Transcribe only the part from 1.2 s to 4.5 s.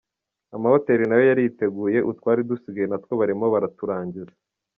yariteguye, utwari dusigaye na two barimo baraturangiza.